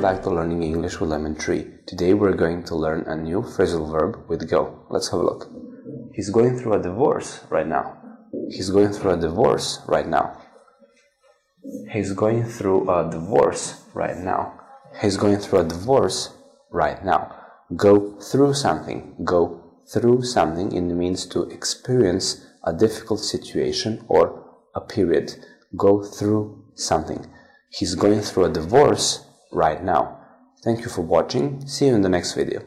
back 0.00 0.22
to 0.22 0.30
learning 0.30 0.62
English 0.62 0.98
with 0.98 1.10
Lemon 1.10 1.34
Tree. 1.34 1.66
Today 1.86 2.14
we're 2.14 2.32
going 2.32 2.64
to 2.64 2.74
learn 2.74 3.02
a 3.06 3.14
new 3.14 3.42
phrasal 3.42 3.90
verb 3.90 4.24
with 4.28 4.48
go. 4.48 4.86
Let's 4.88 5.10
have 5.10 5.20
a 5.20 5.22
look. 5.22 5.50
He's 6.14 6.30
going 6.30 6.58
through 6.58 6.72
a 6.72 6.82
divorce 6.82 7.40
right 7.50 7.66
now. 7.66 7.98
He's 8.48 8.70
going 8.70 8.92
through 8.92 9.10
a 9.12 9.16
divorce 9.18 9.80
right 9.86 10.08
now. 10.08 10.40
He's 11.92 12.14
going 12.14 12.44
through 12.44 12.88
a 12.88 13.10
divorce 13.10 13.82
right 13.92 14.16
now. 14.16 14.58
He's 15.02 15.18
going 15.18 15.36
through 15.36 15.58
a 15.58 15.64
divorce 15.64 16.32
right 16.70 17.04
now. 17.04 17.36
Go 17.76 18.18
through 18.20 18.54
something. 18.54 19.16
Go 19.22 19.82
through 19.92 20.22
something 20.22 20.72
it 20.72 20.80
means 20.80 21.26
to 21.26 21.42
experience 21.50 22.46
a 22.64 22.72
difficult 22.72 23.20
situation 23.20 24.02
or 24.08 24.46
a 24.74 24.80
period. 24.80 25.44
Go 25.76 26.02
through 26.02 26.64
something. 26.74 27.26
He's 27.68 27.94
going 27.94 28.22
through 28.22 28.46
a 28.46 28.50
divorce 28.50 29.26
right 29.52 29.82
now. 29.82 30.18
Thank 30.62 30.80
you 30.80 30.88
for 30.88 31.02
watching. 31.02 31.66
See 31.66 31.86
you 31.86 31.94
in 31.94 32.02
the 32.02 32.08
next 32.08 32.34
video. 32.34 32.62